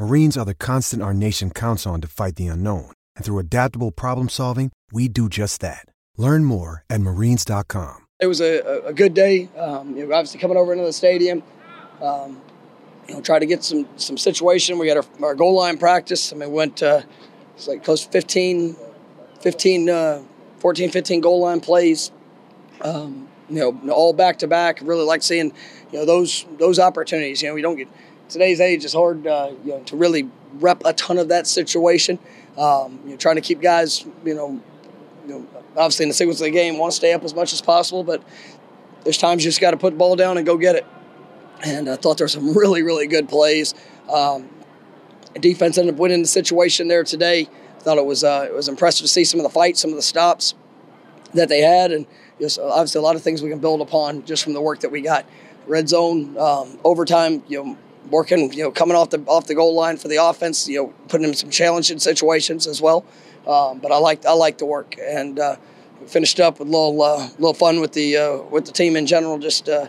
Marines 0.00 0.38
are 0.38 0.46
the 0.46 0.54
constant 0.54 1.02
our 1.02 1.12
nation 1.12 1.50
counts 1.50 1.86
on 1.86 2.00
to 2.00 2.08
fight 2.08 2.36
the 2.36 2.46
unknown. 2.46 2.90
And 3.16 3.22
through 3.22 3.38
adaptable 3.38 3.90
problem 3.90 4.30
solving, 4.30 4.72
we 4.90 5.08
do 5.08 5.28
just 5.28 5.60
that. 5.60 5.84
Learn 6.16 6.46
more 6.46 6.84
at 6.88 7.02
marines.com. 7.02 8.06
It 8.18 8.26
was 8.26 8.40
a, 8.40 8.86
a 8.86 8.94
good 8.94 9.12
day. 9.12 9.50
Um, 9.58 9.94
you 9.94 10.06
know, 10.06 10.14
obviously, 10.14 10.40
coming 10.40 10.56
over 10.56 10.72
into 10.72 10.86
the 10.86 10.94
stadium, 10.94 11.42
um, 12.00 12.40
you 13.06 13.14
know, 13.14 13.20
try 13.20 13.38
to 13.38 13.44
get 13.44 13.62
some 13.62 13.86
some 13.96 14.16
situation. 14.16 14.78
We 14.78 14.88
had 14.88 14.96
our, 14.96 15.04
our 15.22 15.34
goal 15.34 15.54
line 15.54 15.76
practice. 15.76 16.32
I 16.32 16.36
mean, 16.36 16.48
we 16.48 16.54
went 16.54 16.82
uh, 16.82 17.02
it's 17.54 17.68
like 17.68 17.84
close 17.84 18.06
to 18.06 18.10
15, 18.10 18.76
15 19.42 19.90
uh, 19.90 20.22
14, 20.60 20.90
15 20.90 21.20
goal 21.20 21.40
line 21.40 21.60
plays. 21.60 22.10
Um, 22.80 23.28
you 23.50 23.56
know, 23.56 23.92
all 23.92 24.14
back 24.14 24.38
to 24.38 24.46
back. 24.46 24.78
Really 24.80 25.04
like 25.04 25.22
seeing, 25.22 25.52
you 25.92 25.98
know, 25.98 26.06
those 26.06 26.46
those 26.58 26.78
opportunities. 26.78 27.42
You 27.42 27.48
know, 27.48 27.54
we 27.54 27.60
don't 27.60 27.76
get 27.76 27.88
today's 28.30 28.60
age. 28.60 28.84
It's 28.84 28.94
hard, 28.94 29.26
uh, 29.26 29.52
you 29.64 29.72
know, 29.72 29.80
to 29.84 29.96
really 29.96 30.28
rep 30.54 30.82
a 30.84 30.92
ton 30.92 31.18
of 31.18 31.28
that 31.28 31.46
situation. 31.46 32.18
Um, 32.56 33.00
you 33.04 33.10
know, 33.10 33.16
trying 33.16 33.36
to 33.36 33.40
keep 33.40 33.60
guys, 33.60 34.04
you 34.24 34.34
know, 34.34 34.60
you 35.26 35.34
know, 35.34 35.46
obviously 35.76 36.04
in 36.04 36.08
the 36.08 36.14
sequence 36.14 36.40
of 36.40 36.44
the 36.44 36.50
game, 36.50 36.78
want 36.78 36.92
to 36.92 36.96
stay 36.96 37.12
up 37.12 37.24
as 37.24 37.34
much 37.34 37.52
as 37.52 37.60
possible, 37.60 38.02
but 38.04 38.22
there's 39.04 39.18
times 39.18 39.44
you 39.44 39.48
just 39.50 39.60
got 39.60 39.70
to 39.70 39.76
put 39.76 39.90
the 39.90 39.96
ball 39.96 40.16
down 40.16 40.36
and 40.36 40.46
go 40.46 40.56
get 40.56 40.76
it. 40.76 40.86
And 41.64 41.88
I 41.88 41.96
thought 41.96 42.18
there 42.18 42.24
were 42.24 42.28
some 42.28 42.54
really, 42.56 42.82
really 42.82 43.06
good 43.06 43.28
plays. 43.28 43.74
Um, 44.10 44.48
defense 45.38 45.78
ended 45.78 45.94
up 45.94 46.00
winning 46.00 46.22
the 46.22 46.28
situation 46.28 46.88
there 46.88 47.04
today. 47.04 47.48
I 47.76 47.82
thought 47.82 47.98
it 47.98 48.04
was 48.04 48.24
uh, 48.24 48.46
it 48.48 48.54
was 48.54 48.68
impressive 48.68 49.04
to 49.04 49.08
see 49.08 49.24
some 49.24 49.40
of 49.40 49.44
the 49.44 49.50
fights, 49.50 49.80
some 49.80 49.90
of 49.90 49.96
the 49.96 50.02
stops 50.02 50.54
that 51.34 51.48
they 51.48 51.60
had, 51.60 51.92
and 51.92 52.06
just 52.40 52.58
obviously 52.58 52.98
a 52.98 53.02
lot 53.02 53.16
of 53.16 53.22
things 53.22 53.42
we 53.42 53.50
can 53.50 53.58
build 53.58 53.80
upon 53.80 54.24
just 54.24 54.42
from 54.42 54.52
the 54.52 54.60
work 54.60 54.80
that 54.80 54.90
we 54.90 55.00
got. 55.00 55.26
Red 55.66 55.88
zone, 55.88 56.36
um, 56.36 56.78
overtime, 56.84 57.42
you 57.48 57.62
know, 57.62 57.78
working, 58.08 58.52
you 58.52 58.62
know, 58.62 58.70
coming 58.70 58.96
off 58.96 59.10
the 59.10 59.18
off 59.26 59.46
the 59.46 59.54
goal 59.54 59.74
line 59.74 59.96
for 59.96 60.08
the 60.08 60.16
offense, 60.16 60.68
you 60.68 60.82
know, 60.82 60.86
putting 61.08 61.24
him 61.24 61.30
in 61.30 61.36
some 61.36 61.50
challenging 61.50 61.98
situations 61.98 62.66
as 62.66 62.80
well. 62.80 63.04
Um, 63.46 63.78
but 63.78 63.92
I 63.92 63.98
like 63.98 64.24
I 64.26 64.32
like 64.32 64.58
the 64.58 64.66
work 64.66 64.96
and 65.00 65.38
uh, 65.38 65.56
finished 66.06 66.40
up 66.40 66.58
with 66.58 66.68
a 66.68 66.70
little 66.70 67.02
uh, 67.02 67.28
little 67.38 67.54
fun 67.54 67.80
with 67.80 67.92
the 67.92 68.16
uh, 68.16 68.36
with 68.42 68.66
the 68.66 68.72
team 68.72 68.96
in 68.96 69.06
general, 69.06 69.38
just 69.38 69.68
uh, 69.68 69.86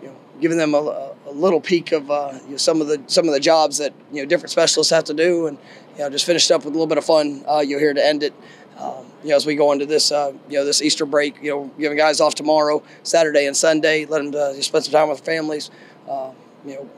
you 0.00 0.08
know, 0.08 0.16
giving 0.40 0.58
them 0.58 0.74
a, 0.74 1.12
a 1.26 1.32
little 1.32 1.60
peek 1.60 1.92
of 1.92 2.10
uh, 2.10 2.38
you 2.44 2.52
know, 2.52 2.56
some 2.56 2.80
of 2.80 2.88
the 2.88 3.02
some 3.06 3.26
of 3.26 3.34
the 3.34 3.40
jobs 3.40 3.78
that 3.78 3.92
you 4.12 4.22
know 4.22 4.28
different 4.28 4.50
specialists 4.50 4.92
have 4.92 5.04
to 5.04 5.14
do, 5.14 5.46
and 5.46 5.58
you 5.94 5.98
know, 5.98 6.10
just 6.10 6.26
finished 6.26 6.50
up 6.50 6.64
with 6.64 6.68
a 6.68 6.76
little 6.76 6.86
bit 6.86 6.98
of 6.98 7.04
fun. 7.04 7.44
Uh, 7.48 7.60
you're 7.60 7.80
here 7.80 7.94
to 7.94 8.04
end 8.04 8.22
it. 8.22 8.34
Um, 8.78 9.04
you 9.22 9.30
know, 9.30 9.36
as 9.36 9.46
we 9.46 9.54
go 9.54 9.70
into 9.72 9.86
this, 9.86 10.10
uh, 10.10 10.32
you 10.48 10.58
know, 10.58 10.64
this 10.64 10.82
Easter 10.82 11.06
break, 11.06 11.40
you 11.42 11.50
know, 11.50 11.70
giving 11.78 11.96
guys 11.96 12.20
off 12.20 12.34
tomorrow, 12.34 12.82
Saturday 13.02 13.46
and 13.46 13.56
Sunday, 13.56 14.06
let 14.06 14.24
them 14.24 14.34
uh, 14.34 14.60
spend 14.60 14.84
some 14.84 14.92
time 14.92 15.08
with 15.08 15.20
families. 15.20 15.70
Uh, 16.08 16.32
you 16.64 16.74
know, 16.74 16.90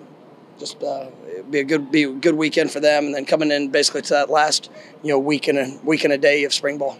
just 0.58 0.82
uh, 0.82 1.06
be 1.50 1.60
a 1.60 1.64
good 1.64 1.90
be 1.90 2.04
a 2.04 2.12
good 2.12 2.34
weekend 2.34 2.70
for 2.70 2.80
them, 2.80 3.06
and 3.06 3.14
then 3.14 3.24
coming 3.24 3.50
in 3.50 3.70
basically 3.70 4.02
to 4.02 4.10
that 4.10 4.30
last 4.30 4.70
you 5.02 5.10
know 5.10 5.18
week 5.18 5.48
and 5.48 5.58
a 5.58 5.78
week 5.84 6.04
and 6.04 6.12
a 6.12 6.18
day 6.18 6.44
of 6.44 6.52
spring 6.52 6.78
ball. 6.78 6.98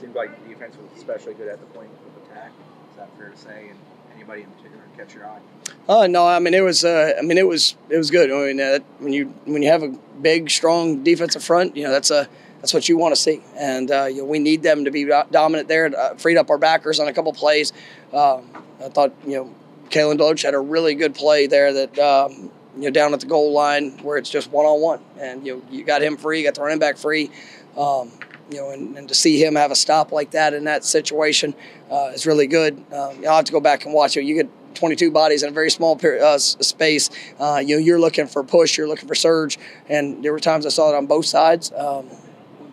Seemed 0.00 0.14
like 0.14 0.42
the 0.42 0.54
defense 0.54 0.76
was 0.76 0.98
especially 0.98 1.34
good 1.34 1.48
at 1.48 1.60
the 1.60 1.66
point 1.66 1.88
of 1.88 2.30
attack. 2.30 2.50
Is 2.90 2.96
that 2.96 3.08
fair 3.18 3.28
to 3.28 3.36
say? 3.36 3.68
And 3.70 3.78
anybody 4.14 4.42
in 4.42 4.50
particular 4.50 4.82
catch 4.96 5.14
your 5.14 5.26
eye? 5.26 5.40
Uh, 5.88 6.06
no, 6.06 6.26
I 6.26 6.38
mean 6.38 6.54
it 6.54 6.62
was. 6.62 6.84
Uh, 6.84 7.14
I 7.18 7.22
mean 7.22 7.38
it 7.38 7.46
was. 7.46 7.74
It 7.88 7.96
was 7.96 8.10
good. 8.10 8.30
I 8.30 8.52
mean 8.52 8.60
uh, 8.60 8.78
when 8.98 9.12
you 9.12 9.26
when 9.44 9.62
you 9.62 9.68
have 9.68 9.82
a 9.82 9.88
big, 10.20 10.50
strong 10.50 11.02
defensive 11.02 11.42
front, 11.42 11.76
you 11.76 11.84
know 11.84 11.90
that's 11.90 12.10
a 12.10 12.28
that's 12.60 12.74
what 12.74 12.88
you 12.88 12.98
want 12.98 13.14
to 13.14 13.20
see, 13.20 13.42
and 13.56 13.90
uh, 13.90 14.04
you 14.04 14.18
know, 14.18 14.24
we 14.24 14.38
need 14.38 14.62
them 14.62 14.84
to 14.84 14.90
be 14.90 15.04
dominant 15.30 15.68
there. 15.68 15.86
Uh, 15.86 16.14
freed 16.16 16.36
up 16.36 16.50
our 16.50 16.58
backers 16.58 17.00
on 17.00 17.08
a 17.08 17.12
couple 17.12 17.32
plays. 17.32 17.72
Um, 18.12 18.50
I 18.84 18.88
thought 18.88 19.14
you 19.26 19.36
know 19.36 19.54
Kalen 19.88 20.18
Deloach 20.18 20.42
had 20.42 20.54
a 20.54 20.60
really 20.60 20.94
good 20.94 21.14
play 21.14 21.46
there 21.46 21.72
that 21.72 21.98
um, 21.98 22.50
you 22.76 22.82
know, 22.82 22.90
down 22.90 23.12
at 23.12 23.20
the 23.20 23.26
goal 23.26 23.52
line 23.52 23.90
where 23.98 24.16
it's 24.16 24.30
just 24.30 24.50
one 24.50 24.66
on 24.66 24.80
one, 24.80 25.00
and 25.18 25.46
you 25.46 25.56
know, 25.56 25.62
you 25.70 25.84
got 25.84 26.02
him 26.02 26.16
free, 26.16 26.38
you 26.38 26.44
got 26.44 26.54
the 26.54 26.62
running 26.62 26.78
back 26.78 26.96
free, 26.96 27.30
um, 27.76 28.10
you 28.50 28.58
know, 28.58 28.70
and, 28.70 28.96
and, 28.96 29.08
to 29.08 29.14
see 29.14 29.42
him 29.42 29.54
have 29.54 29.70
a 29.70 29.76
stop 29.76 30.12
like 30.12 30.32
that 30.32 30.54
in 30.54 30.64
that 30.64 30.84
situation 30.84 31.54
uh, 31.90 32.10
is 32.14 32.26
really 32.26 32.46
good. 32.46 32.76
Um, 32.92 33.24
I'll 33.26 33.36
have 33.36 33.44
to 33.44 33.52
go 33.52 33.60
back 33.60 33.84
and 33.84 33.94
watch 33.94 34.16
it. 34.16 34.24
You 34.24 34.34
get 34.34 34.48
22 34.74 35.10
bodies 35.10 35.42
in 35.42 35.48
a 35.48 35.52
very 35.52 35.70
small 35.70 35.98
uh, 36.04 36.38
space. 36.38 37.10
Uh, 37.38 37.62
you 37.64 37.76
know, 37.76 37.80
you're 37.80 38.00
looking 38.00 38.26
for 38.26 38.42
push, 38.42 38.76
you're 38.76 38.88
looking 38.88 39.08
for 39.08 39.14
surge, 39.14 39.58
and 39.88 40.24
there 40.24 40.32
were 40.32 40.40
times 40.40 40.66
I 40.66 40.70
saw 40.70 40.92
it 40.92 40.96
on 40.96 41.06
both 41.06 41.26
sides. 41.26 41.72
Um, 41.72 42.08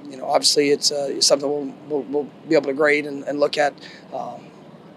you 0.10 0.18
know, 0.18 0.26
obviously 0.26 0.70
it's, 0.70 0.92
uh, 0.92 1.20
something 1.22 1.50
we'll, 1.50 1.74
we'll, 1.90 2.04
we'll, 2.04 2.30
be 2.48 2.56
able 2.56 2.68
to 2.68 2.74
grade 2.74 3.06
and, 3.06 3.24
and 3.26 3.40
look 3.40 3.58
at, 3.58 3.74
um, 4.14 4.42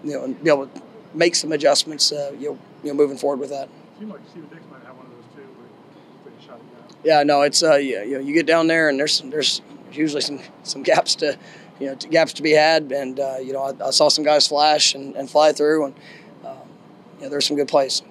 you 0.03 0.13
know, 0.13 0.23
and 0.23 0.41
be 0.41 0.49
able 0.49 0.67
to 0.67 0.81
make 1.13 1.35
some 1.35 1.51
adjustments, 1.51 2.11
uh, 2.11 2.31
you 2.39 2.49
know, 2.49 2.59
you 2.83 2.89
know, 2.89 2.93
moving 2.93 3.17
forward 3.17 3.39
with 3.39 3.49
that. 3.49 3.69
Seemed 4.01 4.13
like 4.13 4.21
Stephen 4.31 4.49
Dix 4.49 4.63
might 4.71 4.83
have 4.83 4.97
one 4.97 5.05
of 5.05 5.11
those 5.11 5.35
too, 5.35 5.47
but 6.23 6.33
shot 6.43 6.57
it 6.57 6.95
Yeah, 7.03 7.21
no, 7.21 7.43
it's 7.43 7.61
uh, 7.61 7.75
yeah, 7.75 8.01
you 8.01 8.13
know, 8.13 8.19
you 8.19 8.33
get 8.33 8.47
down 8.47 8.65
there 8.65 8.89
and 8.89 8.97
there's 8.97 9.21
there's 9.21 9.61
usually 9.91 10.21
some 10.21 10.39
some 10.63 10.81
gaps 10.81 11.13
to, 11.17 11.37
you 11.79 11.85
know, 11.85 11.95
gaps 11.95 12.33
to 12.33 12.41
be 12.41 12.49
had, 12.49 12.91
and 12.91 13.19
uh, 13.19 13.35
you 13.39 13.53
know, 13.53 13.61
I, 13.61 13.89
I, 13.89 13.91
saw 13.91 14.07
some 14.09 14.23
guys 14.23 14.47
flash 14.47 14.95
and, 14.95 15.15
and 15.15 15.29
fly 15.29 15.51
through, 15.51 15.85
and 15.85 15.95
um, 16.43 16.57
you 17.17 17.25
know, 17.25 17.29
there's 17.29 17.45
some 17.45 17.55
good 17.55 17.67
plays. 17.67 18.01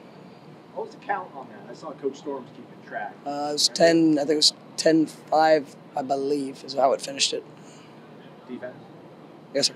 What 0.74 0.86
was 0.86 0.94
the 0.94 1.04
count 1.04 1.28
on 1.34 1.48
that? 1.48 1.68
I 1.68 1.74
saw 1.74 1.90
Coach 1.90 2.18
Storms 2.18 2.50
keeping 2.50 2.88
track. 2.88 3.12
Uh, 3.26 3.48
it 3.50 3.54
was 3.54 3.68
ten. 3.70 4.16
I 4.16 4.20
think 4.20 4.30
it 4.30 4.36
was 4.36 4.52
10-5, 4.76 5.74
I 5.96 6.02
believe, 6.02 6.62
is 6.64 6.74
how 6.74 6.92
it 6.92 7.02
finished 7.02 7.32
it. 7.32 7.44
Defense. 8.48 8.76
Yes, 9.52 9.66
sir. 9.66 9.74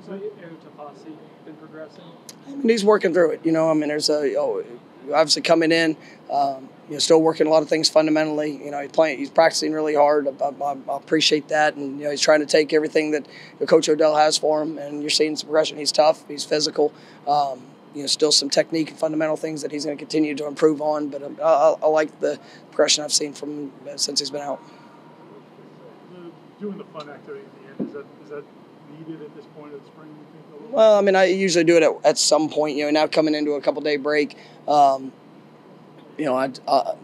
How's 0.00 0.08
Aaron 0.08 0.56
Tafasi 0.56 1.16
been 1.44 1.56
progressing? 1.56 2.04
I 2.46 2.50
mean, 2.52 2.68
he's 2.68 2.84
working 2.84 3.12
through 3.12 3.32
it. 3.32 3.40
You 3.44 3.52
know, 3.52 3.70
I 3.70 3.74
mean, 3.74 3.88
there's 3.88 4.08
a 4.08 4.28
you 4.28 4.34
know, 4.34 4.64
obviously 5.14 5.42
coming 5.42 5.72
in, 5.72 5.96
um, 6.30 6.68
you 6.88 6.94
know, 6.94 6.98
still 6.98 7.20
working 7.20 7.46
a 7.46 7.50
lot 7.50 7.62
of 7.62 7.68
things 7.68 7.90
fundamentally. 7.90 8.62
You 8.64 8.70
know, 8.70 8.80
he's 8.80 8.92
playing, 8.92 9.18
he's 9.18 9.30
practicing 9.30 9.72
really 9.72 9.94
hard. 9.94 10.26
I, 10.26 10.64
I, 10.64 10.76
I 10.88 10.96
appreciate 10.96 11.48
that, 11.48 11.74
and 11.74 11.98
you 11.98 12.04
know, 12.04 12.10
he's 12.10 12.20
trying 12.20 12.40
to 12.40 12.46
take 12.46 12.72
everything 12.72 13.10
that 13.10 13.26
Coach 13.66 13.88
Odell 13.88 14.16
has 14.16 14.38
for 14.38 14.62
him, 14.62 14.78
and 14.78 15.02
you're 15.02 15.10
seeing 15.10 15.36
some 15.36 15.48
progression. 15.48 15.76
He's 15.76 15.92
tough, 15.92 16.26
he's 16.28 16.44
physical. 16.44 16.92
Um, 17.26 17.60
you 17.94 18.02
know, 18.02 18.06
still 18.06 18.32
some 18.32 18.48
technique 18.48 18.90
and 18.90 18.98
fundamental 18.98 19.36
things 19.36 19.62
that 19.62 19.72
he's 19.72 19.84
going 19.84 19.98
to 19.98 20.00
continue 20.00 20.34
to 20.36 20.46
improve 20.46 20.80
on. 20.80 21.08
But 21.08 21.24
um, 21.24 21.36
I, 21.42 21.74
I, 21.82 21.88
like 21.88 22.20
the 22.20 22.38
progression 22.68 23.04
I've 23.04 23.12
seen 23.12 23.32
from 23.32 23.72
him 23.84 23.98
since 23.98 24.20
he's 24.20 24.30
been 24.30 24.42
out. 24.42 24.62
Doing 26.60 26.78
the 26.78 26.84
fun 26.84 27.08
activity 27.10 27.44
at 27.44 27.78
the 27.78 27.82
end 27.82 27.88
is 27.88 27.94
that 27.94 28.06
is 28.22 28.30
that 28.30 28.44
needed 28.98 29.22
at 29.22 29.34
this 29.34 29.46
point 29.56 29.74
of 29.74 29.80
the 29.80 29.86
spring? 29.86 30.10
Well, 30.70 30.94
I 30.96 31.00
mean, 31.00 31.16
I 31.16 31.24
usually 31.24 31.64
do 31.64 31.76
it 31.76 31.82
at, 31.82 31.92
at 32.04 32.18
some 32.18 32.48
point. 32.48 32.76
You 32.76 32.84
know, 32.84 32.90
now 32.90 33.06
coming 33.06 33.34
into 33.34 33.52
a 33.52 33.60
couple 33.60 33.82
day 33.82 33.96
break, 33.96 34.36
um, 34.68 35.12
you 36.16 36.24
know, 36.24 36.36
I, 36.36 36.52
I, 36.68 36.94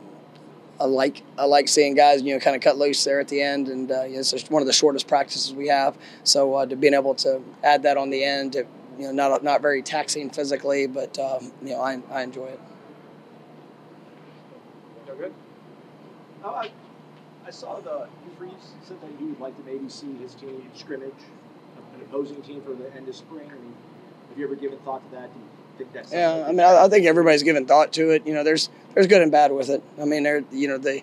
I, 0.79 0.85
like 0.85 1.23
I 1.37 1.47
like 1.47 1.67
seeing 1.67 1.95
guys 1.95 2.23
you 2.23 2.33
know 2.33 2.41
kind 2.41 2.55
of 2.55 2.63
cut 2.63 2.79
loose 2.79 3.03
there 3.03 3.19
at 3.19 3.29
the 3.29 3.43
end, 3.43 3.69
and 3.69 3.91
uh, 3.91 4.03
it's 4.07 4.31
just 4.31 4.51
one 4.51 4.63
of 4.63 4.67
the 4.67 4.73
shortest 4.73 5.09
practices 5.09 5.53
we 5.53 5.67
have. 5.69 5.97
So 6.23 6.55
uh, 6.55 6.67
to 6.67 6.77
being 6.77 6.95
able 6.95 7.17
to 7.17 7.43
add 7.65 7.83
that 7.83 7.97
on 7.97 8.11
the 8.11 8.23
end, 8.23 8.55
it, 8.55 8.69
you 8.99 9.07
know, 9.07 9.13
not 9.13 9.43
not 9.43 9.63
very 9.63 9.83
taxing 9.83 10.31
physically, 10.31 10.87
but 10.87 11.19
um, 11.19 11.51
you 11.61 11.71
know, 11.71 11.81
I, 11.81 12.01
I 12.11 12.23
enjoy 12.23 12.47
it. 12.47 12.61
No 15.09 15.15
good. 15.17 15.35
Oh, 16.45 16.51
I, 16.51 16.71
I 17.45 17.51
saw 17.51 17.81
Hugh 17.81 18.09
Freeze 18.39 18.53
said 18.87 19.01
that 19.01 19.11
you 19.21 19.29
would 19.29 19.41
like 19.41 19.57
to 19.57 19.63
maybe 19.65 19.89
see 19.89 20.15
his 20.19 20.35
team 20.35 20.71
scrimmage 20.77 21.13
an 21.97 22.03
opposing 22.03 22.43
team 22.43 22.63
for 22.63 22.75
the 22.75 22.93
end 22.95 23.09
of 23.09 23.17
spring? 23.17 23.49
I 23.51 23.55
mean, 23.55 23.75
have 24.29 24.39
you 24.39 24.45
ever 24.45 24.55
given 24.55 24.79
thought 24.79 25.05
to 25.11 25.17
that? 25.17 25.33
Do 25.33 25.41
you 25.41 25.47
think 25.79 25.93
that's 25.93 26.13
yeah? 26.13 26.45
I 26.47 26.51
mean, 26.51 26.61
I, 26.61 26.85
I, 26.85 26.89
think 26.89 27.07
everybody's 27.07 27.43
given 27.43 27.67
thought 27.67 27.93
to 27.95 28.11
it. 28.11 28.27
You 28.27 28.35
know, 28.35 28.45
there's 28.45 28.69
there's 28.95 29.07
good 29.07 29.23
and 29.23 29.33
bad 29.33 29.53
with 29.53 29.69
it. 29.71 29.83
I 30.01 30.05
mean, 30.05 30.23
there 30.23 30.45
you 30.53 30.69
know 30.69 30.79
the 30.79 31.03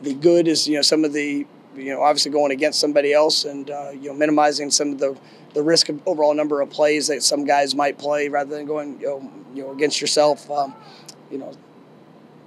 the 0.00 0.14
good 0.14 0.48
is 0.48 0.66
you 0.66 0.76
know 0.76 0.82
some 0.82 1.04
of 1.04 1.12
the 1.12 1.46
you 1.74 1.92
know 1.92 2.02
obviously 2.02 2.32
going 2.32 2.52
against 2.52 2.80
somebody 2.80 3.12
else 3.12 3.44
and 3.44 3.70
uh, 3.70 3.90
you 3.90 4.08
know 4.08 4.14
minimizing 4.14 4.70
some 4.70 4.92
of 4.92 4.98
the 4.98 5.18
the 5.54 5.62
risk 5.62 5.88
of 5.88 6.00
overall 6.06 6.34
number 6.34 6.60
of 6.60 6.70
plays 6.70 7.06
that 7.08 7.22
some 7.22 7.44
guys 7.44 7.74
might 7.74 7.98
play 7.98 8.28
rather 8.28 8.54
than 8.56 8.66
going 8.66 9.00
you 9.00 9.06
know, 9.06 9.32
you 9.54 9.62
know 9.62 9.72
against 9.72 10.00
yourself. 10.00 10.50
Um, 10.50 10.74
you 11.30 11.38
know, 11.38 11.52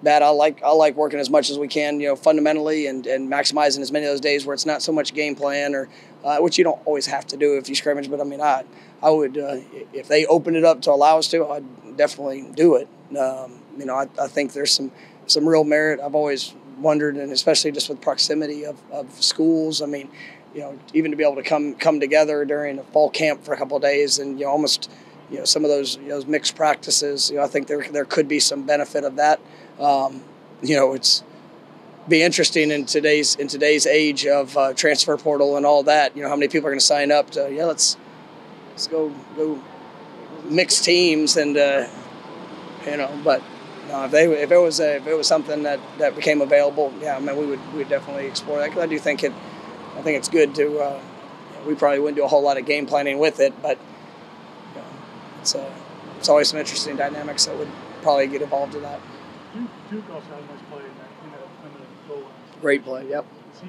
that 0.03 0.23
I 0.23 0.29
like 0.29 0.63
I 0.63 0.71
like 0.71 0.95
working 0.95 1.19
as 1.19 1.29
much 1.29 1.49
as 1.49 1.57
we 1.57 1.67
can, 1.67 1.99
you 1.99 2.07
know, 2.07 2.15
fundamentally 2.15 2.87
and, 2.87 3.05
and 3.05 3.29
maximizing 3.29 3.79
as 3.79 3.91
many 3.91 4.05
of 4.05 4.11
those 4.11 4.21
days 4.21 4.45
where 4.45 4.53
it's 4.53 4.65
not 4.65 4.81
so 4.81 4.91
much 4.91 5.13
game 5.13 5.35
plan 5.35 5.75
or 5.75 5.89
uh, 6.23 6.37
which 6.37 6.57
you 6.57 6.63
don't 6.63 6.79
always 6.85 7.05
have 7.07 7.27
to 7.27 7.37
do 7.37 7.57
if 7.57 7.67
you 7.67 7.75
scrimmage. 7.75 8.09
But 8.09 8.21
I 8.21 8.23
mean, 8.23 8.41
I 8.41 8.63
I 9.01 9.09
would 9.09 9.37
uh, 9.37 9.57
if 9.93 10.07
they 10.07 10.25
open 10.25 10.55
it 10.55 10.63
up 10.63 10.81
to 10.83 10.91
allow 10.91 11.17
us 11.17 11.27
to, 11.29 11.45
I'd 11.47 11.97
definitely 11.97 12.49
do 12.53 12.75
it. 12.75 12.87
Um, 13.17 13.59
you 13.77 13.85
know, 13.85 13.95
I, 13.95 14.07
I 14.19 14.27
think 14.27 14.53
there's 14.53 14.71
some 14.71 14.91
some 15.27 15.47
real 15.47 15.63
merit. 15.63 15.99
I've 15.99 16.15
always 16.15 16.53
wondered, 16.79 17.17
and 17.17 17.31
especially 17.31 17.71
just 17.71 17.89
with 17.89 18.01
proximity 18.01 18.65
of, 18.65 18.77
of 18.91 19.11
schools. 19.21 19.81
I 19.81 19.85
mean, 19.85 20.09
you 20.53 20.61
know, 20.61 20.79
even 20.93 21.11
to 21.11 21.17
be 21.17 21.23
able 21.23 21.35
to 21.35 21.43
come 21.43 21.75
come 21.75 21.99
together 21.99 22.45
during 22.45 22.79
a 22.79 22.83
fall 22.83 23.09
camp 23.09 23.43
for 23.43 23.53
a 23.53 23.57
couple 23.57 23.77
of 23.77 23.83
days 23.83 24.19
and 24.19 24.39
you 24.39 24.45
know 24.45 24.51
almost 24.51 24.89
you 25.29 25.39
know 25.39 25.45
some 25.45 25.63
of 25.63 25.69
those 25.69 25.97
you 25.97 26.09
know, 26.09 26.23
mixed 26.25 26.55
practices. 26.55 27.29
You 27.29 27.37
know, 27.37 27.43
I 27.43 27.47
think 27.47 27.67
there 27.67 27.85
there 27.91 28.05
could 28.05 28.27
be 28.27 28.39
some 28.39 28.65
benefit 28.65 29.03
of 29.03 29.15
that. 29.17 29.39
Um, 29.79 30.23
you 30.61 30.75
know, 30.75 30.93
it's 30.93 31.23
be 32.07 32.21
interesting 32.21 32.71
in 32.71 32.85
today's 32.85 33.35
in 33.35 33.47
today's 33.47 33.85
age 33.85 34.25
of 34.25 34.57
uh, 34.57 34.73
transfer 34.73 35.17
portal 35.17 35.57
and 35.57 35.65
all 35.65 35.83
that. 35.83 36.15
You 36.15 36.23
know, 36.23 36.29
how 36.29 36.35
many 36.35 36.47
people 36.47 36.67
are 36.67 36.71
going 36.71 36.79
to 36.79 36.85
sign 36.85 37.11
up 37.11 37.29
to 37.31 37.51
yeah, 37.51 37.65
let's 37.65 37.97
let's 38.71 38.87
go 38.87 39.09
go 39.35 39.61
mix 40.45 40.81
teams 40.81 41.37
and 41.37 41.57
uh, 41.57 41.87
you 42.85 42.97
know, 42.97 43.21
but. 43.23 43.41
No, 43.87 44.05
if 44.05 44.11
they 44.11 44.25
if 44.31 44.51
it 44.51 44.57
was 44.57 44.79
a, 44.79 44.97
if 44.97 45.07
it 45.07 45.15
was 45.15 45.25
something 45.25 45.63
that, 45.63 45.79
that 45.97 46.15
became 46.15 46.41
available, 46.41 46.93
yeah, 47.01 47.17
I 47.17 47.19
mean 47.19 47.35
we 47.35 47.47
would 47.47 47.73
we 47.73 47.79
would 47.79 47.89
definitely 47.89 48.27
explore 48.27 48.59
that 48.59 48.67
because 48.67 48.83
I 48.83 48.85
do 48.85 48.99
think 48.99 49.23
it, 49.23 49.33
I 49.97 50.03
think 50.03 50.15
it's 50.19 50.29
good 50.29 50.53
to. 50.53 50.77
Uh, 50.77 51.01
we 51.65 51.73
probably 51.73 51.97
wouldn't 51.97 52.17
do 52.17 52.23
a 52.23 52.27
whole 52.27 52.43
lot 52.43 52.59
of 52.59 52.67
game 52.67 52.85
planning 52.85 53.17
with 53.17 53.39
it, 53.39 53.59
but 53.63 53.79
you 54.75 54.81
know, 54.81 54.87
it's 55.41 55.55
uh, 55.55 55.73
it's 56.19 56.29
always 56.29 56.49
some 56.49 56.59
interesting 56.59 56.97
dynamics 56.97 57.45
that 57.45 57.57
would 57.57 57.67
probably 58.03 58.27
get 58.27 58.43
involved 58.43 58.75
in 58.75 58.83
that. 58.83 58.99
That, 59.89 60.07
goal 62.07 62.17
line. 62.17 62.25
Great 62.61 62.83
play. 62.83 63.09
Yep. 63.09 63.25
He 63.61 63.67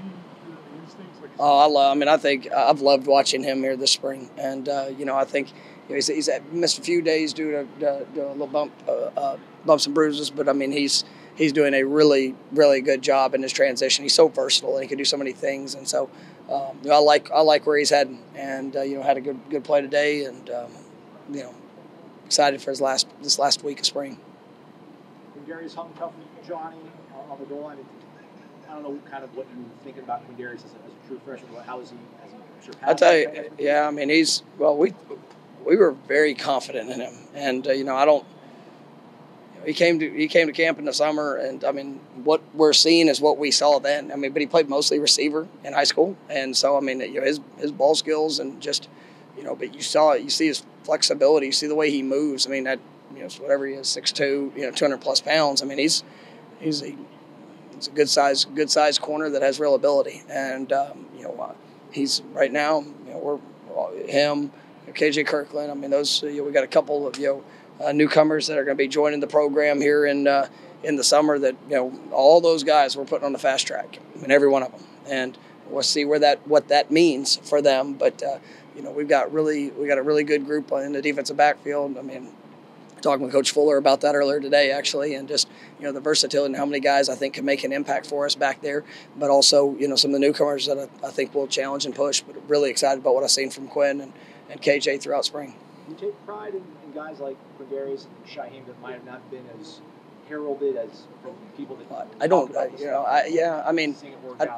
like? 1.22 1.30
Oh, 1.38 1.58
I 1.58 1.66
love. 1.66 1.96
I 1.96 1.98
mean, 1.98 2.08
I 2.08 2.16
think 2.16 2.50
I've 2.52 2.80
loved 2.80 3.06
watching 3.06 3.42
him 3.42 3.60
here 3.60 3.76
this 3.76 3.92
spring, 3.92 4.30
and 4.36 4.68
uh, 4.68 4.90
you 4.96 5.04
know, 5.04 5.16
I 5.16 5.24
think 5.24 5.48
you 5.50 5.90
know, 5.90 5.94
he's, 5.94 6.08
he's 6.08 6.28
missed 6.52 6.78
a 6.78 6.82
few 6.82 7.02
days 7.02 7.32
due 7.32 7.50
to, 7.50 7.90
uh, 7.90 8.04
to 8.14 8.26
a 8.28 8.32
little 8.32 8.46
bump, 8.46 8.72
uh, 8.88 8.92
uh, 8.92 9.36
bumps 9.64 9.86
and 9.86 9.94
bruises, 9.94 10.30
but 10.30 10.48
I 10.48 10.52
mean, 10.52 10.72
he's 10.72 11.04
he's 11.34 11.52
doing 11.52 11.74
a 11.74 11.84
really, 11.84 12.34
really 12.52 12.80
good 12.80 13.02
job 13.02 13.34
in 13.34 13.42
his 13.42 13.52
transition. 13.52 14.02
He's 14.02 14.14
so 14.14 14.28
versatile 14.28 14.74
and 14.74 14.82
he 14.82 14.88
can 14.88 14.98
do 14.98 15.04
so 15.04 15.16
many 15.16 15.32
things, 15.32 15.74
and 15.74 15.88
so 15.88 16.10
um, 16.50 16.78
you 16.82 16.90
know, 16.90 16.96
I 16.96 16.98
like 16.98 17.30
I 17.30 17.40
like 17.40 17.66
where 17.66 17.78
he's 17.78 17.90
heading, 17.90 18.22
and 18.34 18.76
uh, 18.76 18.82
you 18.82 18.96
know, 18.96 19.02
had 19.02 19.16
a 19.16 19.20
good 19.20 19.38
good 19.48 19.64
play 19.64 19.80
today, 19.80 20.24
and 20.24 20.50
um, 20.50 20.70
you 21.30 21.42
know, 21.44 21.54
excited 22.26 22.60
for 22.60 22.70
his 22.70 22.80
last 22.80 23.06
this 23.22 23.38
last 23.38 23.62
week 23.64 23.80
of 23.80 23.86
spring. 23.86 24.18
Quindarius 25.50 25.74
hung 25.74 25.92
tough 25.98 26.12
Johnny 26.46 26.76
on 27.28 27.38
the 27.38 27.44
goal 27.46 27.62
line. 27.62 27.78
I 28.68 28.74
don't 28.74 28.82
know 28.82 28.98
kind 29.10 29.24
of 29.24 29.34
what 29.36 29.46
you 29.50 29.62
were 29.62 29.68
thinking 29.82 30.02
about 30.04 30.22
Quindarius 30.28 30.64
as 30.64 30.64
a, 30.64 30.86
as 30.86 30.92
a 31.04 31.08
true 31.08 31.20
freshman. 31.24 31.50
How 31.64 31.80
is 31.80 31.90
he? 31.90 31.96
Has 32.22 32.30
he 32.30 32.66
surpassed 32.66 32.84
I 32.90 32.94
tell 32.94 33.16
you, 33.16 33.50
yeah, 33.58 33.86
I 33.86 33.90
mean, 33.90 34.08
he's 34.08 34.42
well. 34.58 34.76
We 34.76 34.94
we 35.64 35.76
were 35.76 35.92
very 36.06 36.34
confident 36.34 36.90
in 36.90 37.00
him, 37.00 37.14
and 37.34 37.66
uh, 37.66 37.72
you 37.72 37.84
know, 37.84 37.96
I 37.96 38.04
don't. 38.04 38.24
He 39.66 39.74
came 39.74 39.98
to 39.98 40.08
he 40.08 40.28
came 40.28 40.46
to 40.46 40.52
camp 40.52 40.78
in 40.78 40.84
the 40.84 40.92
summer, 40.92 41.36
and 41.36 41.64
I 41.64 41.72
mean, 41.72 42.00
what 42.22 42.42
we're 42.54 42.72
seeing 42.72 43.08
is 43.08 43.20
what 43.20 43.36
we 43.36 43.50
saw 43.50 43.80
then. 43.80 44.12
I 44.12 44.16
mean, 44.16 44.32
but 44.32 44.40
he 44.40 44.46
played 44.46 44.68
mostly 44.68 45.00
receiver 45.00 45.48
in 45.64 45.72
high 45.72 45.84
school, 45.84 46.16
and 46.28 46.56
so 46.56 46.76
I 46.76 46.80
mean, 46.80 47.00
you 47.00 47.20
know, 47.20 47.26
his 47.26 47.40
his 47.58 47.72
ball 47.72 47.96
skills 47.96 48.38
and 48.38 48.60
just, 48.60 48.88
you 49.36 49.42
know, 49.42 49.56
but 49.56 49.74
you 49.74 49.82
saw 49.82 50.12
it. 50.12 50.22
You 50.22 50.30
see 50.30 50.46
his 50.46 50.62
flexibility. 50.84 51.46
You 51.46 51.52
see 51.52 51.66
the 51.66 51.74
way 51.74 51.90
he 51.90 52.02
moves. 52.02 52.46
I 52.46 52.50
mean, 52.50 52.64
that 52.64 52.78
you 53.14 53.20
know, 53.20 53.28
whatever 53.40 53.66
he 53.66 53.74
is, 53.74 53.88
six 53.88 54.12
two, 54.12 54.52
you 54.56 54.62
know, 54.62 54.70
two 54.70 54.84
hundred 54.84 55.00
plus 55.00 55.20
pounds. 55.20 55.62
I 55.62 55.66
mean, 55.66 55.78
he's 55.78 56.04
he's 56.60 56.82
a 56.82 56.94
he's 57.74 57.88
a 57.88 57.90
good 57.90 58.08
size 58.08 58.44
good 58.44 58.70
size 58.70 58.98
corner 58.98 59.30
that 59.30 59.42
has 59.42 59.60
real 59.60 59.74
ability, 59.74 60.22
and 60.28 60.72
um, 60.72 61.06
you 61.16 61.22
know, 61.22 61.34
uh, 61.40 61.54
he's 61.92 62.22
right 62.32 62.52
now. 62.52 62.80
You 62.80 63.12
know, 63.12 63.18
we're 63.18 63.38
him, 64.06 64.50
KJ 64.88 65.26
Kirkland. 65.26 65.70
I 65.70 65.74
mean, 65.74 65.90
those 65.90 66.22
you 66.22 66.38
know, 66.38 66.44
we 66.44 66.52
got 66.52 66.64
a 66.64 66.68
couple 66.68 67.06
of 67.06 67.18
you 67.18 67.26
know 67.26 67.86
uh, 67.86 67.92
newcomers 67.92 68.46
that 68.46 68.58
are 68.58 68.64
going 68.64 68.76
to 68.76 68.82
be 68.82 68.88
joining 68.88 69.20
the 69.20 69.26
program 69.26 69.80
here 69.80 70.06
in 70.06 70.26
uh, 70.26 70.48
in 70.82 70.96
the 70.96 71.04
summer. 71.04 71.38
That 71.38 71.56
you 71.68 71.76
know, 71.76 72.00
all 72.12 72.40
those 72.40 72.64
guys 72.64 72.96
we're 72.96 73.04
putting 73.04 73.26
on 73.26 73.32
the 73.32 73.38
fast 73.38 73.66
track. 73.66 73.98
I 74.14 74.20
mean, 74.20 74.30
every 74.30 74.48
one 74.48 74.62
of 74.62 74.72
them, 74.72 74.84
and 75.06 75.38
we'll 75.68 75.82
see 75.82 76.04
where 76.04 76.18
that 76.18 76.46
what 76.46 76.68
that 76.68 76.90
means 76.90 77.36
for 77.36 77.62
them. 77.62 77.94
But 77.94 78.22
uh, 78.22 78.38
you 78.76 78.82
know, 78.82 78.90
we've 78.90 79.08
got 79.08 79.32
really 79.32 79.70
we 79.70 79.86
got 79.86 79.98
a 79.98 80.02
really 80.02 80.24
good 80.24 80.44
group 80.46 80.70
in 80.72 80.92
the 80.92 81.02
defensive 81.02 81.36
backfield. 81.36 81.96
I 81.98 82.02
mean, 82.02 82.32
talking 83.00 83.24
with 83.24 83.32
Coach 83.32 83.50
Fuller 83.50 83.76
about 83.76 84.00
that 84.02 84.14
earlier 84.14 84.40
today, 84.40 84.70
actually, 84.70 85.14
and 85.14 85.28
just 85.28 85.48
you 85.78 85.84
know 85.84 85.92
the 85.92 86.00
versatility 86.00 86.46
and 86.52 86.56
how 86.56 86.66
many 86.66 86.80
guys 86.80 87.08
I 87.08 87.14
think 87.14 87.34
can 87.34 87.44
make 87.44 87.64
an 87.64 87.72
impact 87.72 88.06
for 88.06 88.26
us 88.26 88.34
back 88.34 88.60
there. 88.62 88.84
But 89.16 89.30
also, 89.30 89.76
you 89.76 89.88
know, 89.88 89.96
some 89.96 90.10
of 90.10 90.14
the 90.14 90.26
newcomers 90.26 90.66
that 90.66 90.78
I, 90.78 91.06
I 91.06 91.10
think 91.10 91.34
will 91.34 91.46
challenge 91.46 91.84
and 91.86 91.94
push. 91.94 92.20
But 92.20 92.36
really 92.48 92.70
excited 92.70 93.00
about 93.00 93.14
what 93.14 93.24
I've 93.24 93.30
seen 93.30 93.50
from 93.50 93.68
Quinn 93.68 94.00
and, 94.00 94.12
and 94.50 94.60
KJ 94.60 95.00
throughout 95.00 95.24
spring. 95.24 95.54
You 95.88 95.96
take 95.96 96.26
pride 96.26 96.54
in, 96.54 96.62
in 96.84 96.92
guys 96.94 97.18
like 97.18 97.36
Quindarius 97.58 98.06
and 98.06 98.26
Shyheim 98.26 98.66
that 98.66 98.80
might 98.80 98.94
have 98.94 99.04
not 99.04 99.28
been 99.30 99.44
as 99.60 99.80
heralded 100.28 100.76
as 100.76 100.88
from 101.22 101.34
people 101.56 101.76
that 101.76 102.06
I 102.20 102.28
don't, 102.28 102.56
I, 102.56 102.70
you 102.78 102.86
know, 102.86 103.02
I, 103.02 103.26
yeah, 103.26 103.64
I 103.66 103.72
mean, 103.72 103.94
seeing 103.96 104.12
it 104.12 104.20
work 104.22 104.40
I- 104.40 104.48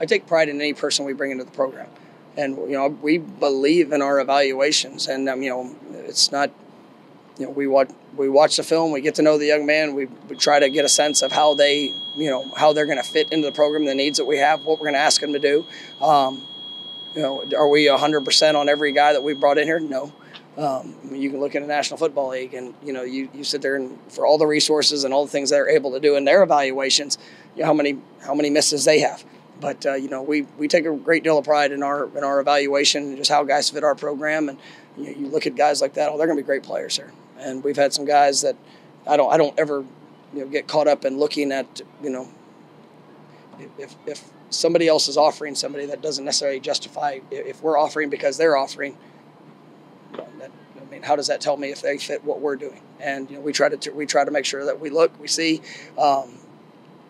I 0.00 0.06
take 0.06 0.26
pride 0.26 0.48
in 0.48 0.60
any 0.60 0.74
person 0.74 1.04
we 1.04 1.12
bring 1.12 1.32
into 1.32 1.42
the 1.42 1.50
program, 1.50 1.88
and 2.36 2.56
you 2.56 2.76
know 2.78 2.86
we 2.86 3.18
believe 3.18 3.92
in 3.92 4.00
our 4.00 4.20
evaluations, 4.20 5.08
and 5.08 5.28
um, 5.28 5.42
you 5.42 5.50
know 5.50 5.76
it's 6.04 6.30
not, 6.30 6.50
you 7.38 7.46
know 7.46 7.50
we 7.50 7.66
watch 7.66 7.90
we 8.16 8.28
watch 8.28 8.56
the 8.56 8.62
film, 8.62 8.92
we 8.92 9.00
get 9.00 9.14
to 9.16 9.22
know 9.22 9.38
the 9.38 9.46
young 9.46 9.64
man, 9.64 9.94
we, 9.94 10.06
we 10.28 10.36
try 10.36 10.58
to 10.58 10.68
get 10.68 10.84
a 10.84 10.88
sense 10.88 11.22
of 11.22 11.32
how 11.32 11.54
they 11.54 11.94
you 12.16 12.28
know 12.30 12.50
how 12.56 12.72
they're 12.72 12.86
going 12.86 12.98
to 12.98 13.04
fit 13.04 13.32
into 13.32 13.46
the 13.46 13.52
program, 13.52 13.84
the 13.84 13.94
needs 13.94 14.18
that 14.18 14.24
we 14.24 14.38
have, 14.38 14.60
what 14.64 14.78
we're 14.78 14.86
going 14.86 14.94
to 14.94 15.00
ask 15.00 15.20
them 15.20 15.32
to 15.32 15.38
do. 15.38 15.64
Um, 16.04 16.46
you 17.14 17.22
know, 17.22 17.44
are 17.56 17.68
we 17.68 17.86
hundred 17.86 18.24
percent 18.24 18.56
on 18.56 18.68
every 18.68 18.92
guy 18.92 19.12
that 19.12 19.22
we 19.22 19.34
brought 19.34 19.58
in 19.58 19.64
here? 19.66 19.80
No. 19.80 20.12
Um, 20.56 20.96
you 21.12 21.30
can 21.30 21.38
look 21.38 21.54
at 21.54 21.62
the 21.62 21.68
National 21.68 21.98
Football 21.98 22.30
League, 22.30 22.52
and 22.52 22.74
you 22.82 22.92
know, 22.92 23.02
you, 23.02 23.28
you 23.32 23.44
sit 23.44 23.62
there 23.62 23.76
and 23.76 23.96
for 24.10 24.26
all 24.26 24.38
the 24.38 24.46
resources 24.46 25.04
and 25.04 25.14
all 25.14 25.24
the 25.24 25.30
things 25.30 25.50
they're 25.50 25.68
able 25.68 25.92
to 25.92 26.00
do 26.00 26.16
in 26.16 26.24
their 26.24 26.42
evaluations, 26.42 27.16
you 27.54 27.62
know, 27.62 27.66
how 27.66 27.72
many 27.72 27.98
how 28.26 28.34
many 28.34 28.50
misses 28.50 28.84
they 28.84 28.98
have. 28.98 29.24
But 29.60 29.86
uh, 29.86 29.94
you 29.94 30.08
know, 30.08 30.22
we, 30.22 30.42
we 30.58 30.66
take 30.68 30.84
a 30.84 30.92
great 30.92 31.22
deal 31.22 31.38
of 31.38 31.44
pride 31.44 31.70
in 31.70 31.82
our 31.82 32.04
in 32.16 32.24
our 32.24 32.40
evaluation 32.40 33.04
and 33.04 33.16
just 33.16 33.30
how 33.30 33.44
guys 33.44 33.70
fit 33.70 33.84
our 33.84 33.94
program. 33.94 34.48
And 34.48 34.58
you, 34.96 35.04
know, 35.04 35.18
you 35.18 35.26
look 35.28 35.46
at 35.46 35.54
guys 35.54 35.80
like 35.80 35.94
that; 35.94 36.08
oh, 36.10 36.18
they're 36.18 36.26
going 36.26 36.36
to 36.36 36.42
be 36.42 36.46
great 36.46 36.64
players 36.64 36.96
here. 36.96 37.12
And 37.38 37.62
we've 37.62 37.76
had 37.76 37.92
some 37.92 38.04
guys 38.04 38.42
that 38.42 38.56
I 39.06 39.16
don't 39.16 39.32
I 39.32 39.36
don't 39.36 39.58
ever 39.58 39.84
you 40.34 40.40
know 40.40 40.46
get 40.46 40.66
caught 40.66 40.88
up 40.88 41.04
in 41.04 41.18
looking 41.18 41.52
at 41.52 41.80
you 42.02 42.10
know 42.10 42.28
if 43.78 43.96
if 44.06 44.30
somebody 44.50 44.88
else 44.88 45.08
is 45.08 45.16
offering 45.16 45.54
somebody 45.54 45.86
that 45.86 46.02
doesn't 46.02 46.24
necessarily 46.24 46.60
justify 46.60 47.18
if 47.30 47.62
we're 47.62 47.78
offering 47.78 48.10
because 48.10 48.36
they're 48.36 48.56
offering. 48.56 48.96
that, 50.12 50.50
I 50.80 50.90
mean, 50.90 51.02
how 51.02 51.16
does 51.16 51.26
that 51.26 51.40
tell 51.40 51.56
me 51.56 51.70
if 51.70 51.82
they 51.82 51.98
fit 51.98 52.24
what 52.24 52.40
we're 52.40 52.56
doing? 52.56 52.80
And 53.00 53.30
you 53.30 53.36
know, 53.36 53.42
we 53.42 53.52
try 53.52 53.68
to 53.68 53.90
we 53.90 54.06
try 54.06 54.24
to 54.24 54.30
make 54.30 54.44
sure 54.44 54.64
that 54.64 54.80
we 54.80 54.90
look, 54.90 55.18
we 55.20 55.28
see. 55.28 55.62
Um, 55.98 56.38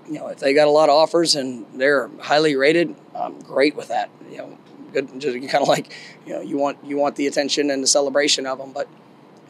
you 0.07 0.15
know, 0.15 0.29
if 0.29 0.39
they 0.39 0.55
got 0.55 0.69
a 0.69 0.71
lot 0.71 0.89
of 0.89 0.95
offers 0.95 1.35
and 1.35 1.67
they're 1.75 2.09
highly 2.19 2.57
rated, 2.57 2.95
I'm 3.15 3.39
great 3.41 3.77
with 3.77 3.89
that. 3.89 4.09
You 4.31 4.39
know, 4.39 4.59
good, 4.93 5.21
just 5.21 5.37
kind 5.51 5.63
of 5.63 5.69
like, 5.69 5.93
you 6.27 6.33
know, 6.33 6.41
you 6.41 6.57
want 6.57 6.79
you 6.85 6.97
want 6.97 7.17
the 7.17 7.27
attention 7.27 7.71
and 7.71 7.83
the 7.83 7.87
celebration 7.87 8.47
of 8.47 8.59
them. 8.59 8.73
But 8.73 8.89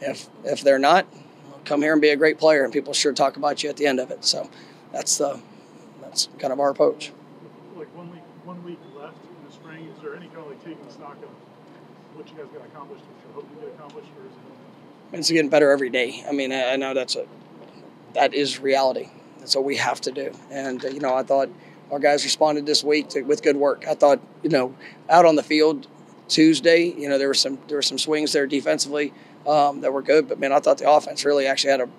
if 0.01 0.27
if 0.43 0.61
they're 0.61 0.79
not, 0.79 1.05
come 1.65 1.81
here 1.81 1.93
and 1.93 2.01
be 2.01 2.09
a 2.09 2.15
great 2.15 2.37
player, 2.37 2.63
and 2.63 2.73
people 2.73 2.93
sure 2.93 3.13
talk 3.13 3.37
about 3.37 3.63
you 3.63 3.69
at 3.69 3.77
the 3.77 3.85
end 3.85 3.99
of 3.99 4.11
it. 4.11 4.25
So 4.25 4.49
that's 4.91 5.17
the 5.17 5.39
that's 6.01 6.29
kind 6.39 6.51
of 6.51 6.59
our 6.59 6.69
approach. 6.69 7.11
Like 7.75 7.93
one 7.95 8.11
week, 8.11 8.21
one 8.43 8.63
week 8.63 8.79
left 8.97 9.17
in 9.23 9.45
the 9.45 9.53
spring. 9.53 9.87
Is 9.95 10.01
there 10.01 10.15
any 10.15 10.27
kind 10.27 10.39
of 10.39 10.47
like 10.47 10.63
taking 10.63 10.89
stock 10.89 11.17
of 11.17 11.29
what 12.15 12.29
you 12.29 12.35
guys 12.37 12.47
got 12.53 12.65
accomplished, 12.65 13.03
what 13.05 13.17
you're 13.23 13.33
hoping 13.33 13.55
to 13.57 13.65
get 13.65 13.75
accomplished, 13.75 14.09
or 14.19 14.25
is 14.25 14.33
it? 15.13 15.19
It's 15.19 15.31
getting 15.31 15.49
better 15.49 15.71
every 15.71 15.89
day. 15.89 16.23
I 16.27 16.31
mean, 16.31 16.51
I 16.51 16.73
I 16.73 16.75
know 16.75 16.93
that's 16.93 17.15
a 17.15 17.25
that 18.13 18.33
is 18.33 18.59
reality. 18.59 19.09
That's 19.39 19.55
what 19.55 19.65
we 19.65 19.77
have 19.77 20.01
to 20.01 20.11
do. 20.11 20.31
And 20.51 20.83
uh, 20.83 20.89
you 20.89 20.99
know, 20.99 21.13
I 21.13 21.23
thought 21.23 21.49
our 21.91 21.99
guys 21.99 22.23
responded 22.23 22.65
this 22.65 22.83
week 22.83 23.09
to, 23.09 23.21
with 23.21 23.41
good 23.41 23.57
work. 23.57 23.85
I 23.87 23.95
thought, 23.95 24.19
you 24.43 24.49
know, 24.49 24.75
out 25.09 25.25
on 25.25 25.35
the 25.35 25.43
field 25.43 25.87
Tuesday, 26.27 26.83
you 26.85 27.09
know, 27.09 27.17
there 27.17 27.27
were 27.27 27.33
some 27.33 27.59
there 27.67 27.77
were 27.77 27.83
some 27.83 27.97
swings 27.97 28.33
there 28.33 28.47
defensively 28.47 29.13
um, 29.47 29.81
that 29.81 29.91
were 29.93 30.01
good, 30.01 30.27
but 30.27 30.39
man, 30.39 30.51
I 30.51 30.59
thought 30.59 30.77
the 30.77 30.89
offense 30.89 31.25
really 31.25 31.47
actually 31.47 31.71
had 31.71 31.81
a 31.81 31.89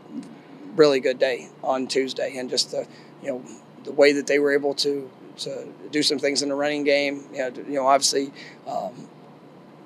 really 0.77 1.01
good 1.01 1.19
day 1.19 1.49
on 1.63 1.87
Tuesday, 1.87 2.37
and 2.37 2.51
just 2.51 2.71
the 2.71 2.87
you 3.23 3.31
know 3.31 3.45
the 3.85 3.93
way 3.93 4.13
that 4.13 4.27
they 4.27 4.39
were 4.39 4.53
able 4.53 4.75
to 4.75 5.11
to 5.39 5.69
do 5.91 6.03
some 6.03 6.19
things 6.19 6.43
in 6.43 6.49
the 6.49 6.55
running 6.55 6.85
game. 6.85 7.25
You 7.33 7.39
know, 7.39 7.49
you 7.57 7.75
know 7.75 7.87
obviously. 7.87 8.33
Um, 8.67 9.09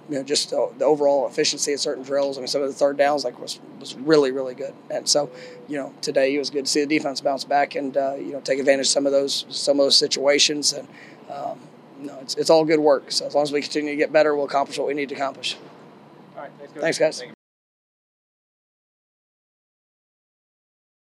you 0.08 0.16
know, 0.16 0.22
just 0.22 0.50
the, 0.50 0.70
the 0.76 0.84
overall 0.84 1.26
efficiency 1.26 1.72
of 1.72 1.80
certain 1.80 2.02
drills. 2.02 2.36
I 2.36 2.40
mean, 2.42 2.48
some 2.48 2.62
of 2.62 2.68
the 2.68 2.74
third 2.74 2.98
downs 2.98 3.24
like 3.24 3.38
was 3.40 3.58
was 3.80 3.94
really 3.94 4.32
really 4.32 4.54
good. 4.54 4.74
And 4.90 5.08
so, 5.08 5.30
you 5.66 5.78
know, 5.78 5.94
today 6.02 6.34
it 6.34 6.38
was 6.38 6.50
good 6.50 6.66
to 6.66 6.70
see 6.70 6.80
the 6.84 6.98
defense 6.98 7.20
bounce 7.20 7.44
back 7.44 7.74
and 7.74 7.96
uh, 7.96 8.14
you 8.16 8.32
know 8.32 8.40
take 8.40 8.58
advantage 8.58 8.86
of 8.86 8.90
some 8.90 9.06
of 9.06 9.12
those 9.12 9.46
some 9.48 9.80
of 9.80 9.86
those 9.86 9.96
situations. 9.96 10.72
And 10.72 10.86
um, 11.30 11.58
you 12.00 12.06
know, 12.08 12.18
it's 12.20 12.34
it's 12.34 12.50
all 12.50 12.64
good 12.64 12.80
work. 12.80 13.12
So 13.12 13.26
as 13.26 13.34
long 13.34 13.44
as 13.44 13.52
we 13.52 13.62
continue 13.62 13.92
to 13.92 13.96
get 13.96 14.12
better, 14.12 14.36
we'll 14.36 14.44
accomplish 14.44 14.78
what 14.78 14.88
we 14.88 14.94
need 14.94 15.08
to 15.08 15.14
accomplish. 15.14 15.56
All 16.36 16.42
right, 16.42 16.50
thanks, 16.58 16.72
Coach. 16.74 16.82
Thanks, 16.82 16.98
guys. 16.98 17.34